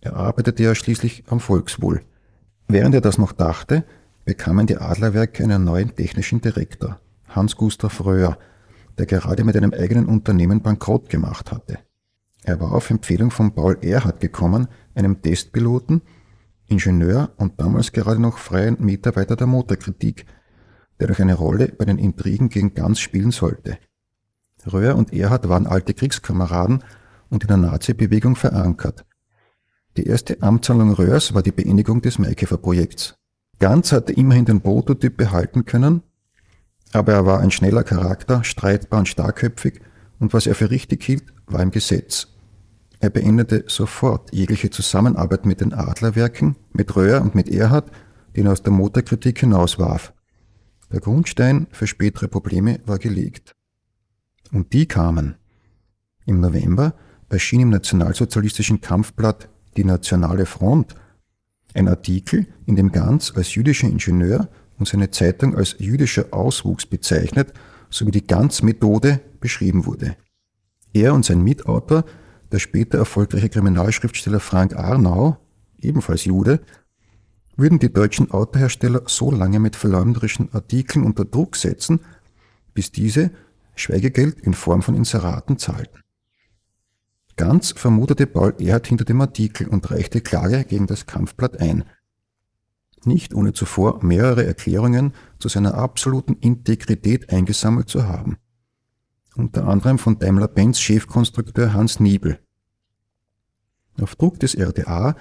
Er 0.00 0.16
arbeitete 0.16 0.62
ja 0.62 0.74
schließlich 0.74 1.24
am 1.28 1.40
Volkswohl. 1.40 2.00
Während 2.68 2.94
er 2.94 3.02
das 3.02 3.18
noch 3.18 3.32
dachte, 3.32 3.84
bekamen 4.24 4.66
die 4.66 4.78
Adlerwerke 4.78 5.44
einen 5.44 5.64
neuen 5.64 5.94
technischen 5.94 6.40
Direktor, 6.40 6.98
Hans 7.28 7.56
Gustav 7.56 8.04
Röhr, 8.04 8.38
der 9.00 9.06
gerade 9.06 9.44
mit 9.44 9.56
einem 9.56 9.72
eigenen 9.72 10.04
Unternehmen 10.04 10.60
bankrott 10.60 11.08
gemacht 11.08 11.50
hatte. 11.50 11.78
Er 12.44 12.60
war 12.60 12.72
auf 12.72 12.90
Empfehlung 12.90 13.30
von 13.30 13.54
Paul 13.54 13.78
Erhard 13.80 14.20
gekommen, 14.20 14.68
einem 14.94 15.22
Testpiloten, 15.22 16.02
Ingenieur 16.66 17.30
und 17.38 17.58
damals 17.58 17.92
gerade 17.92 18.20
noch 18.20 18.36
freien 18.36 18.76
Mitarbeiter 18.78 19.36
der 19.36 19.46
Motorkritik, 19.46 20.26
der 21.00 21.06
durch 21.06 21.22
eine 21.22 21.32
Rolle 21.32 21.68
bei 21.68 21.86
den 21.86 21.96
Intrigen 21.96 22.50
gegen 22.50 22.74
Ganz 22.74 23.00
spielen 23.00 23.30
sollte. 23.30 23.78
Röhr 24.70 24.96
und 24.96 25.14
Erhard 25.14 25.48
waren 25.48 25.66
alte 25.66 25.94
Kriegskameraden 25.94 26.84
und 27.30 27.42
in 27.42 27.48
der 27.48 27.56
Nazi-Bewegung 27.56 28.36
verankert. 28.36 29.06
Die 29.96 30.04
erste 30.04 30.42
Amtshandlung 30.42 30.92
Röhrs 30.92 31.32
war 31.32 31.42
die 31.42 31.52
Beendigung 31.52 32.02
des 32.02 32.18
Maikäfer-Projekts. 32.18 33.14
Ganz 33.60 33.92
hatte 33.92 34.12
immerhin 34.12 34.44
den 34.44 34.60
Prototyp 34.60 35.16
behalten 35.16 35.64
können, 35.64 36.02
aber 36.92 37.12
er 37.12 37.26
war 37.26 37.40
ein 37.40 37.50
schneller 37.50 37.84
Charakter, 37.84 38.44
streitbar 38.44 39.00
und 39.00 39.08
starkköpfig, 39.08 39.80
und 40.18 40.32
was 40.34 40.46
er 40.46 40.54
für 40.54 40.70
richtig 40.70 41.02
hielt, 41.04 41.24
war 41.46 41.62
im 41.62 41.70
Gesetz. 41.70 42.28
Er 42.98 43.10
beendete 43.10 43.64
sofort 43.68 44.32
jegliche 44.32 44.70
Zusammenarbeit 44.70 45.46
mit 45.46 45.62
den 45.62 45.72
Adlerwerken, 45.72 46.56
mit 46.72 46.94
Röhr 46.94 47.22
und 47.22 47.34
mit 47.34 47.48
Erhard, 47.48 47.90
den 48.36 48.46
er 48.46 48.52
aus 48.52 48.62
der 48.62 48.72
Motorkritik 48.72 49.38
hinauswarf. 49.40 50.12
Der 50.92 51.00
Grundstein 51.00 51.66
für 51.70 51.86
spätere 51.86 52.28
Probleme 52.28 52.80
war 52.84 52.98
gelegt. 52.98 53.54
Und 54.52 54.72
die 54.72 54.86
kamen. 54.86 55.36
Im 56.26 56.40
November 56.40 56.94
erschien 57.30 57.60
im 57.60 57.70
nationalsozialistischen 57.70 58.80
Kampfblatt 58.80 59.48
Die 59.76 59.84
Nationale 59.84 60.46
Front 60.46 60.94
ein 61.74 61.88
Artikel, 61.88 62.46
in 62.66 62.76
dem 62.76 62.92
Ganz 62.92 63.32
als 63.34 63.54
jüdischer 63.54 63.88
Ingenieur 63.88 64.48
und 64.80 64.88
seine 64.88 65.10
Zeitung 65.10 65.54
als 65.54 65.76
jüdischer 65.78 66.26
Auswuchs 66.32 66.86
bezeichnet 66.86 67.52
sowie 67.90 68.10
die 68.10 68.26
Ganz-Methode 68.26 69.20
beschrieben 69.40 69.86
wurde. 69.86 70.16
Er 70.92 71.14
und 71.14 71.24
sein 71.24 71.42
Mitautor, 71.42 72.04
der 72.50 72.58
später 72.58 72.98
erfolgreiche 72.98 73.48
Kriminalschriftsteller 73.48 74.40
Frank 74.40 74.74
Arnau, 74.74 75.36
ebenfalls 75.80 76.24
Jude, 76.24 76.60
würden 77.56 77.78
die 77.78 77.92
deutschen 77.92 78.30
Autohersteller 78.30 79.02
so 79.06 79.30
lange 79.30 79.60
mit 79.60 79.76
verleumderischen 79.76 80.52
Artikeln 80.52 81.04
unter 81.04 81.24
Druck 81.24 81.56
setzen, 81.56 82.00
bis 82.74 82.90
diese 82.90 83.30
Schweigegeld 83.76 84.40
in 84.40 84.54
Form 84.54 84.82
von 84.82 84.94
Inseraten 84.94 85.58
zahlten. 85.58 86.00
Ganz 87.36 87.72
vermutete 87.72 88.26
Paul 88.26 88.54
Erhard 88.58 88.86
hinter 88.86 89.04
dem 89.04 89.20
Artikel 89.20 89.68
und 89.68 89.90
reichte 89.90 90.20
Klage 90.20 90.64
gegen 90.64 90.86
das 90.86 91.06
Kampfblatt 91.06 91.60
ein. 91.60 91.84
Nicht 93.04 93.34
ohne 93.34 93.52
zuvor 93.52 94.04
mehrere 94.04 94.44
Erklärungen 94.44 95.14
zu 95.38 95.48
seiner 95.48 95.74
absoluten 95.74 96.34
Integrität 96.34 97.32
eingesammelt 97.32 97.88
zu 97.88 98.06
haben. 98.06 98.36
Unter 99.36 99.66
anderem 99.66 99.98
von 99.98 100.18
Daimler-Benz 100.18 100.80
Chefkonstrukteur 100.80 101.72
Hans 101.72 102.00
Niebel. 102.00 102.38
Auf 104.00 104.16
Druck 104.16 104.40
des 104.40 104.56
RDA, 104.56 105.16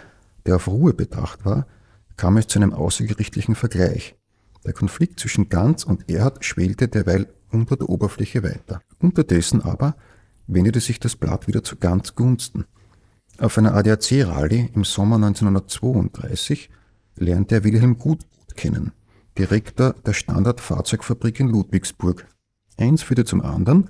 der 0.45 0.55
auf 0.55 0.67
Ruhe 0.67 0.93
bedacht 0.93 1.45
war, 1.45 1.67
kam 2.17 2.37
es 2.37 2.47
zu 2.47 2.59
einem 2.59 2.73
außergerichtlichen 2.73 3.55
Vergleich. 3.55 4.15
Der 4.65 4.73
Konflikt 4.73 5.19
zwischen 5.19 5.47
Ganz 5.47 5.83
und 5.83 6.09
Erhard 6.09 6.43
schwelte 6.43 6.87
derweil 6.87 7.27
unter 7.49 7.77
der 7.77 7.89
Oberfläche 7.89 8.43
weiter. 8.43 8.81
Unterdessen 8.99 9.61
aber 9.61 9.95
wendete 10.47 10.79
sich 10.79 10.99
das 10.99 11.15
Blatt 11.15 11.47
wieder 11.47 11.63
zu 11.63 11.77
ganz 11.77 12.15
Gunsten. 12.15 12.65
Auf 13.37 13.57
einer 13.57 13.73
ADAC-Rallye 13.73 14.69
im 14.73 14.83
Sommer 14.83 15.15
1932 15.15 16.69
lernte 17.19 17.55
er 17.55 17.63
Wilhelm 17.63 17.97
Gutbrot 17.97 18.55
kennen, 18.55 18.91
Direktor 19.37 19.93
der 20.05 20.13
Standard-Fahrzeugfabrik 20.13 21.39
in 21.39 21.49
Ludwigsburg. 21.49 22.27
Eins 22.77 23.03
führte 23.03 23.25
zum 23.25 23.41
anderen 23.41 23.89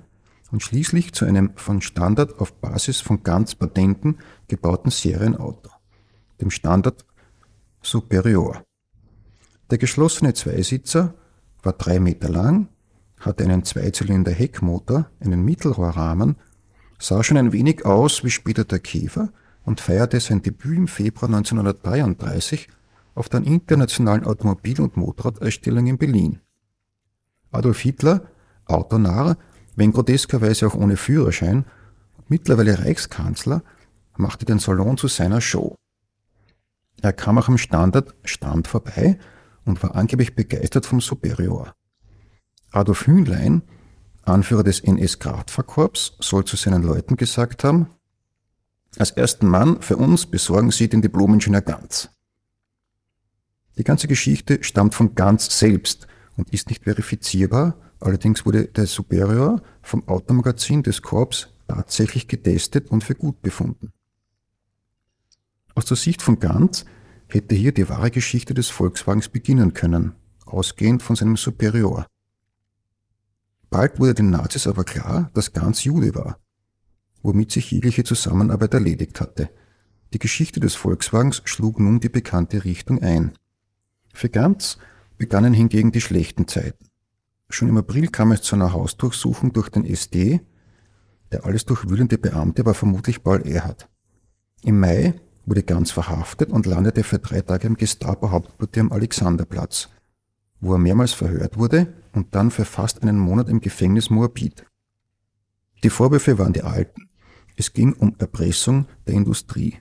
und 0.50 0.62
schließlich 0.62 1.12
zu 1.12 1.24
einem 1.24 1.52
von 1.56 1.80
Standard 1.80 2.40
auf 2.40 2.52
Basis 2.54 3.00
von 3.00 3.22
ganz 3.22 3.54
Patenten 3.54 4.18
gebauten 4.48 4.90
Serienauto, 4.90 5.70
dem 6.40 6.50
Standard 6.50 7.04
Superior. 7.82 8.62
Der 9.70 9.78
geschlossene 9.78 10.34
Zweisitzer 10.34 11.14
war 11.62 11.72
drei 11.74 12.00
Meter 12.00 12.28
lang, 12.28 12.68
hatte 13.18 13.44
einen 13.44 13.64
Zweizylinder-Heckmotor, 13.64 15.10
einen 15.20 15.44
Mittelrohrrahmen 15.44 16.36
sah 17.00 17.24
schon 17.24 17.38
ein 17.38 17.52
wenig 17.52 17.84
aus 17.86 18.24
wie 18.24 18.30
später 18.30 18.64
der 18.64 18.78
Käfer 18.78 19.32
und 19.64 19.80
feierte 19.80 20.20
sein 20.20 20.42
Debüt 20.42 20.76
im 20.76 20.88
Februar 20.88 21.28
1933 21.30 22.68
auf 23.14 23.28
der 23.28 23.42
internationalen 23.42 24.24
Automobil- 24.24 24.80
und 24.80 24.96
Motorradausstellung 24.96 25.86
in 25.86 25.98
Berlin. 25.98 26.40
Adolf 27.50 27.80
Hitler, 27.80 28.22
Autonarr, 28.66 29.36
wenn 29.76 29.92
groteskerweise 29.92 30.66
auch 30.66 30.74
ohne 30.74 30.96
Führerschein, 30.96 31.64
mittlerweile 32.28 32.78
Reichskanzler, 32.78 33.62
machte 34.16 34.44
den 34.44 34.58
Salon 34.58 34.96
zu 34.96 35.08
seiner 35.08 35.40
Show. 35.40 35.76
Er 37.02 37.12
kam 37.12 37.38
auch 37.38 37.48
am 37.48 37.58
Standard 37.58 38.14
Stand 38.24 38.68
vorbei 38.68 39.18
und 39.64 39.82
war 39.82 39.96
angeblich 39.96 40.34
begeistert 40.34 40.86
vom 40.86 41.00
Superior. 41.00 41.74
Adolf 42.72 43.06
Hühnlein, 43.06 43.62
Anführer 44.22 44.62
des 44.62 44.80
NS-Kraftfahrkorps, 44.80 46.16
soll 46.20 46.44
zu 46.44 46.56
seinen 46.56 46.82
Leuten 46.82 47.16
gesagt 47.16 47.64
haben, 47.64 47.88
als 48.98 49.12
ersten 49.12 49.48
Mann 49.48 49.80
für 49.82 49.96
uns 49.96 50.26
besorgen 50.26 50.70
Sie 50.70 50.88
den 50.88 51.00
Diplom-Ingenieur 51.00 51.62
Ganz. 51.62 52.10
Die 53.80 53.84
ganze 53.84 54.08
Geschichte 54.08 54.62
stammt 54.62 54.94
von 54.94 55.14
Ganz 55.14 55.58
selbst 55.58 56.06
und 56.36 56.52
ist 56.52 56.68
nicht 56.68 56.84
verifizierbar, 56.84 57.78
allerdings 57.98 58.44
wurde 58.44 58.66
der 58.66 58.86
Superior 58.86 59.62
vom 59.80 60.06
Automagazin 60.06 60.82
des 60.82 61.00
Korps 61.00 61.48
tatsächlich 61.66 62.28
getestet 62.28 62.90
und 62.90 63.02
für 63.02 63.14
gut 63.14 63.40
befunden. 63.40 63.90
Aus 65.74 65.86
der 65.86 65.96
Sicht 65.96 66.20
von 66.20 66.38
Ganz 66.38 66.84
hätte 67.26 67.54
hier 67.54 67.72
die 67.72 67.88
wahre 67.88 68.10
Geschichte 68.10 68.52
des 68.52 68.68
Volkswagens 68.68 69.30
beginnen 69.30 69.72
können, 69.72 70.12
ausgehend 70.44 71.02
von 71.02 71.16
seinem 71.16 71.38
Superior. 71.38 72.06
Bald 73.70 73.98
wurde 73.98 74.12
den 74.12 74.28
Nazis 74.28 74.66
aber 74.66 74.84
klar, 74.84 75.30
dass 75.32 75.54
Ganz 75.54 75.84
Jude 75.84 76.14
war, 76.14 76.38
womit 77.22 77.50
sich 77.50 77.70
jegliche 77.70 78.04
Zusammenarbeit 78.04 78.74
erledigt 78.74 79.22
hatte. 79.22 79.48
Die 80.12 80.18
Geschichte 80.18 80.60
des 80.60 80.74
Volkswagens 80.74 81.40
schlug 81.46 81.80
nun 81.80 82.00
die 82.00 82.10
bekannte 82.10 82.66
Richtung 82.66 83.00
ein. 83.02 83.32
Für 84.12 84.28
Ganz 84.28 84.78
begannen 85.18 85.54
hingegen 85.54 85.92
die 85.92 86.00
schlechten 86.00 86.48
Zeiten. 86.48 86.86
Schon 87.48 87.68
im 87.68 87.78
April 87.78 88.08
kam 88.08 88.32
es 88.32 88.42
zu 88.42 88.54
einer 88.54 88.72
Hausdurchsuchung 88.72 89.52
durch 89.52 89.68
den 89.68 89.84
SD. 89.84 90.40
Der 91.32 91.44
alles 91.44 91.64
durchwühlende 91.66 92.16
Beamte 92.16 92.64
war 92.64 92.74
vermutlich 92.74 93.22
Paul 93.22 93.46
Erhard. 93.46 93.88
Im 94.62 94.78
Mai 94.78 95.14
wurde 95.46 95.62
Ganz 95.62 95.90
verhaftet 95.90 96.50
und 96.50 96.66
landete 96.66 97.02
für 97.02 97.18
drei 97.18 97.40
Tage 97.40 97.66
im 97.66 97.76
Gestapo-Hauptquartier 97.76 98.82
am 98.82 98.92
Alexanderplatz, 98.92 99.88
wo 100.60 100.74
er 100.74 100.78
mehrmals 100.78 101.12
verhört 101.12 101.58
wurde 101.58 101.92
und 102.12 102.34
dann 102.34 102.50
für 102.50 102.64
fast 102.64 103.02
einen 103.02 103.18
Monat 103.18 103.48
im 103.48 103.60
Gefängnis 103.60 104.10
Moabit. 104.10 104.64
Die 105.82 105.90
Vorwürfe 105.90 106.38
waren 106.38 106.52
die 106.52 106.62
alten. 106.62 107.08
Es 107.56 107.72
ging 107.72 107.94
um 107.94 108.14
Erpressung 108.18 108.86
der 109.06 109.14
Industrie. 109.14 109.78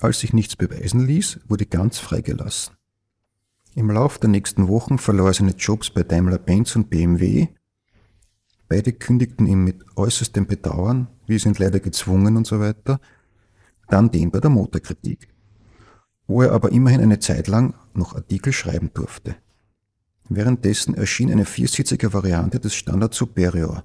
Als 0.00 0.20
sich 0.20 0.32
nichts 0.32 0.56
beweisen 0.56 1.06
ließ, 1.06 1.40
wurde 1.48 1.66
ganz 1.66 1.98
freigelassen. 1.98 2.74
Im 3.74 3.90
Lauf 3.90 4.18
der 4.18 4.30
nächsten 4.30 4.68
Wochen 4.68 4.98
verlor 4.98 5.28
er 5.28 5.34
seine 5.34 5.52
Jobs 5.52 5.90
bei 5.90 6.02
Daimler-Benz 6.02 6.76
und 6.76 6.90
BMW. 6.90 7.48
Beide 8.68 8.92
kündigten 8.92 9.46
ihm 9.46 9.64
mit 9.64 9.84
äußerstem 9.96 10.46
Bedauern, 10.46 11.08
wir 11.26 11.38
sind 11.38 11.58
leider 11.58 11.80
gezwungen 11.80 12.36
und 12.36 12.46
so 12.46 12.60
weiter, 12.60 13.00
dann 13.88 14.10
den 14.10 14.30
bei 14.30 14.40
der 14.40 14.50
Motorkritik, 14.50 15.28
wo 16.26 16.42
er 16.42 16.52
aber 16.52 16.72
immerhin 16.72 17.00
eine 17.00 17.20
Zeit 17.20 17.48
lang 17.48 17.74
noch 17.94 18.14
Artikel 18.14 18.52
schreiben 18.52 18.90
durfte. 18.92 19.36
Währenddessen 20.28 20.94
erschien 20.94 21.30
eine 21.30 21.44
viersitzige 21.44 22.12
Variante 22.12 22.58
des 22.58 22.74
Standard 22.74 23.14
Superior. 23.14 23.84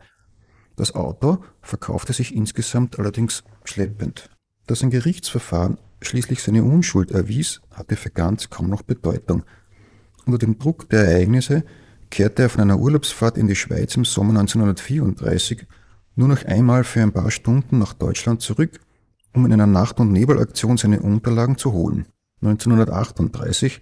Das 0.75 0.95
Auto 0.95 1.43
verkaufte 1.61 2.13
sich 2.13 2.35
insgesamt 2.35 2.97
allerdings 2.97 3.43
schleppend. 3.63 4.29
Dass 4.65 4.81
ein 4.83 4.89
Gerichtsverfahren 4.89 5.77
schließlich 6.01 6.41
seine 6.41 6.63
Unschuld 6.63 7.11
erwies, 7.11 7.61
hatte 7.71 7.95
für 7.95 8.09
Ganz 8.09 8.49
kaum 8.49 8.69
noch 8.69 8.81
Bedeutung. 8.81 9.43
Unter 10.25 10.37
dem 10.37 10.59
Druck 10.59 10.89
der 10.89 11.05
Ereignisse 11.07 11.63
kehrte 12.09 12.43
er 12.43 12.49
von 12.49 12.61
einer 12.61 12.79
Urlaubsfahrt 12.79 13.37
in 13.37 13.47
die 13.47 13.55
Schweiz 13.55 13.95
im 13.95 14.05
Sommer 14.05 14.39
1934 14.39 15.65
nur 16.15 16.27
noch 16.27 16.43
einmal 16.45 16.83
für 16.83 17.01
ein 17.01 17.13
paar 17.13 17.31
Stunden 17.31 17.79
nach 17.79 17.93
Deutschland 17.93 18.41
zurück, 18.41 18.79
um 19.33 19.45
in 19.45 19.53
einer 19.53 19.67
Nacht- 19.67 19.99
und 19.99 20.11
Nebelaktion 20.11 20.77
seine 20.77 21.01
Unterlagen 21.01 21.57
zu 21.57 21.71
holen. 21.71 22.05
1938 22.41 23.81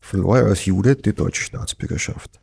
verlor 0.00 0.38
er 0.38 0.46
als 0.46 0.64
Jude 0.64 0.96
die 0.96 1.12
deutsche 1.12 1.42
Staatsbürgerschaft. 1.42 2.40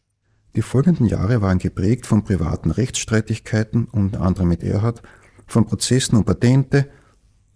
Die 0.56 0.62
folgenden 0.62 1.08
Jahre 1.08 1.42
waren 1.42 1.58
geprägt 1.58 2.06
von 2.06 2.24
privaten 2.24 2.70
Rechtsstreitigkeiten, 2.70 3.86
unter 3.86 4.22
anderem 4.22 4.50
mit 4.50 4.62
Erhard, 4.62 5.02
von 5.48 5.66
Prozessen 5.66 6.16
um 6.16 6.26
Patente, 6.26 6.90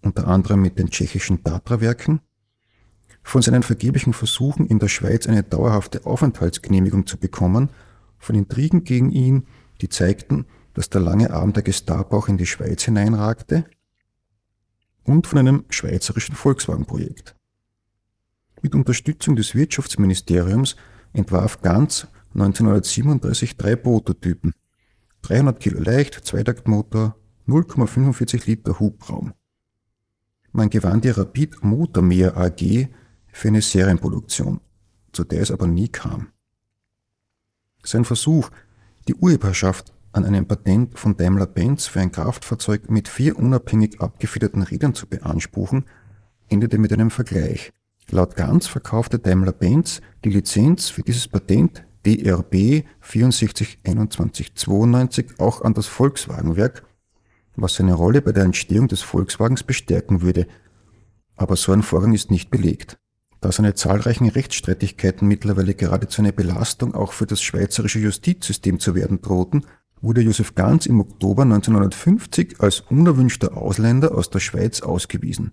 unter 0.01 0.27
anderem 0.27 0.61
mit 0.61 0.79
den 0.79 0.89
tschechischen 0.89 1.43
Tatra-Werken, 1.43 2.21
von 3.23 3.41
seinen 3.41 3.63
vergeblichen 3.63 4.13
Versuchen 4.13 4.67
in 4.67 4.79
der 4.79 4.87
Schweiz 4.87 5.27
eine 5.27 5.43
dauerhafte 5.43 6.05
Aufenthaltsgenehmigung 6.05 7.05
zu 7.05 7.17
bekommen, 7.17 7.69
von 8.17 8.35
Intrigen 8.35 8.83
gegen 8.83 9.11
ihn, 9.11 9.47
die 9.81 9.89
zeigten, 9.89 10.45
dass 10.73 10.89
der 10.89 11.01
lange 11.01 11.31
Arm 11.31 11.53
der 11.53 11.63
Gestapo 11.63 12.17
auch 12.17 12.27
in 12.29 12.37
die 12.37 12.45
Schweiz 12.45 12.83
hineinragte, 12.83 13.65
und 15.03 15.25
von 15.25 15.39
einem 15.39 15.65
schweizerischen 15.69 16.35
Volkswagen-Projekt. 16.35 17.35
Mit 18.61 18.75
Unterstützung 18.75 19.35
des 19.35 19.55
Wirtschaftsministeriums 19.55 20.75
entwarf 21.13 21.61
Ganz 21.61 22.07
1937 22.33 23.57
drei 23.57 23.75
Prototypen. 23.75 24.53
300 25.23 25.59
Kilo 25.59 25.81
leicht, 25.81 26.13
Zweitaktmotor, 26.25 27.15
0,45 27.47 28.45
Liter 28.45 28.79
Hubraum. 28.79 29.33
Man 30.57 30.69
gewann 30.71 31.01
die 31.01 31.09
Rapid 31.09 31.63
Motormeer 31.63 32.35
AG 32.35 32.87
für 33.31 33.47
eine 33.47 33.61
Serienproduktion, 33.61 34.59
zu 35.11 35.23
der 35.23 35.41
es 35.41 35.51
aber 35.51 35.67
nie 35.67 35.87
kam. 35.87 36.29
Sein 37.83 38.05
Versuch, 38.05 38.49
die 39.07 39.13
Urheberschaft 39.13 39.93
an 40.13 40.25
einem 40.25 40.47
Patent 40.47 40.97
von 40.97 41.15
Daimler-Benz 41.15 41.85
für 41.85 41.99
ein 41.99 42.11
Kraftfahrzeug 42.11 42.89
mit 42.89 43.07
vier 43.07 43.37
unabhängig 43.37 44.01
abgefederten 44.01 44.63
Rädern 44.63 44.95
zu 44.95 45.05
beanspruchen, 45.05 45.85
endete 46.49 46.79
mit 46.79 46.91
einem 46.91 47.11
Vergleich. 47.11 47.71
Laut 48.09 48.35
Ganz 48.35 48.65
verkaufte 48.65 49.19
Daimler-Benz 49.19 50.01
die 50.25 50.31
Lizenz 50.31 50.89
für 50.89 51.03
dieses 51.03 51.27
Patent 51.27 51.83
DRB 52.03 52.83
642192 53.01 55.35
auch 55.37 55.61
an 55.61 55.75
das 55.75 55.85
Volkswagenwerk 55.85 56.86
was 57.57 57.75
seine 57.75 57.93
Rolle 57.93 58.21
bei 58.21 58.31
der 58.31 58.43
Entstehung 58.43 58.87
des 58.87 59.01
Volkswagens 59.01 59.63
bestärken 59.63 60.21
würde. 60.21 60.47
Aber 61.35 61.55
so 61.55 61.71
ein 61.71 61.83
Vorgang 61.83 62.13
ist 62.13 62.31
nicht 62.31 62.49
belegt. 62.49 62.97
Da 63.41 63.51
seine 63.51 63.75
zahlreichen 63.75 64.29
Rechtsstreitigkeiten 64.29 65.27
mittlerweile 65.27 65.73
geradezu 65.73 66.21
eine 66.21 66.33
Belastung 66.33 66.95
auch 66.95 67.13
für 67.13 67.27
das 67.27 67.41
schweizerische 67.41 67.99
Justizsystem 67.99 68.79
zu 68.79 68.95
werden 68.95 69.21
drohten, 69.21 69.65
wurde 70.01 70.21
Josef 70.21 70.55
Ganz 70.55 70.85
im 70.85 70.99
Oktober 70.99 71.43
1950 71.43 72.59
als 72.59 72.81
unerwünschter 72.81 73.57
Ausländer 73.57 74.15
aus 74.15 74.29
der 74.29 74.39
Schweiz 74.39 74.81
ausgewiesen. 74.81 75.51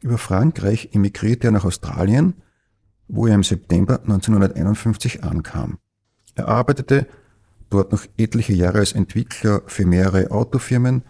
Über 0.00 0.18
Frankreich 0.18 0.90
emigrierte 0.92 1.48
er 1.48 1.52
nach 1.52 1.64
Australien, 1.64 2.34
wo 3.08 3.26
er 3.26 3.34
im 3.34 3.42
September 3.42 4.00
1951 4.00 5.24
ankam. 5.24 5.78
Er 6.34 6.48
arbeitete 6.48 7.06
dort 7.70 7.92
noch 7.92 8.04
etliche 8.16 8.52
Jahre 8.52 8.78
als 8.78 8.92
Entwickler 8.92 9.62
für 9.66 9.86
mehrere 9.86 10.30
Autofirmen, 10.30 11.02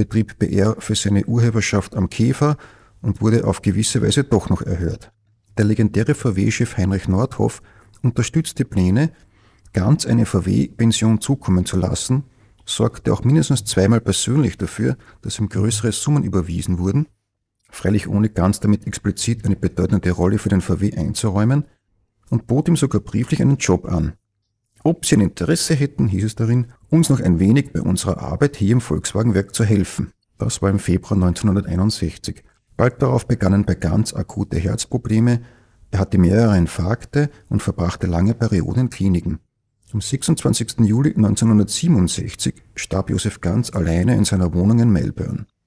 betrieb 0.00 0.38
BR 0.38 0.76
für 0.78 0.94
seine 0.94 1.26
Urheberschaft 1.26 1.94
am 1.94 2.08
Käfer 2.08 2.56
und 3.02 3.20
wurde 3.20 3.44
auf 3.44 3.60
gewisse 3.60 4.00
Weise 4.00 4.24
doch 4.24 4.48
noch 4.48 4.62
erhört. 4.62 5.12
Der 5.58 5.66
legendäre 5.66 6.14
VW-Chef 6.14 6.78
Heinrich 6.78 7.06
Nordhoff 7.06 7.60
unterstützte 8.00 8.64
Pläne, 8.64 9.12
ganz 9.74 10.06
eine 10.06 10.24
VW-Pension 10.24 11.20
zukommen 11.20 11.66
zu 11.66 11.76
lassen, 11.76 12.24
sorgte 12.64 13.12
auch 13.12 13.24
mindestens 13.24 13.66
zweimal 13.66 14.00
persönlich 14.00 14.56
dafür, 14.56 14.96
dass 15.20 15.38
ihm 15.38 15.50
größere 15.50 15.92
Summen 15.92 16.24
überwiesen 16.24 16.78
wurden, 16.78 17.06
freilich 17.70 18.08
ohne 18.08 18.30
ganz 18.30 18.58
damit 18.60 18.86
explizit 18.86 19.44
eine 19.44 19.56
bedeutende 19.56 20.12
Rolle 20.12 20.38
für 20.38 20.48
den 20.48 20.62
VW 20.62 20.96
einzuräumen, 20.96 21.66
und 22.30 22.46
bot 22.46 22.68
ihm 22.68 22.76
sogar 22.76 23.02
brieflich 23.02 23.42
einen 23.42 23.58
Job 23.58 23.84
an. 23.84 24.14
Ob 24.82 25.04
Sie 25.04 25.16
ein 25.16 25.20
Interesse 25.20 25.74
hätten, 25.74 26.08
hieß 26.08 26.24
es 26.24 26.34
darin, 26.36 26.68
uns 26.88 27.10
noch 27.10 27.20
ein 27.20 27.38
wenig 27.38 27.72
bei 27.72 27.82
unserer 27.82 28.22
Arbeit 28.22 28.56
hier 28.56 28.72
im 28.72 28.80
Volkswagenwerk 28.80 29.54
zu 29.54 29.64
helfen. 29.64 30.12
Das 30.38 30.62
war 30.62 30.70
im 30.70 30.78
Februar 30.78 31.22
1961. 31.22 32.42
Bald 32.76 33.02
darauf 33.02 33.26
begannen 33.26 33.66
bei 33.66 33.74
Ganz 33.74 34.14
akute 34.14 34.58
Herzprobleme, 34.58 35.42
er 35.90 35.98
hatte 35.98 36.18
mehrere 36.18 36.56
Infarkte 36.56 37.30
und 37.48 37.62
verbrachte 37.62 38.06
lange 38.06 38.34
Perioden 38.34 38.82
in 38.82 38.90
Kliniken. 38.90 39.40
Am 39.92 40.00
26. 40.00 40.80
Juli 40.80 41.10
1967 41.16 42.54
starb 42.76 43.10
Josef 43.10 43.40
Ganz 43.40 43.74
alleine 43.74 44.14
in 44.14 44.24
seiner 44.24 44.54
Wohnung 44.54 44.78
in 44.78 44.90
Melbourne. 44.90 45.46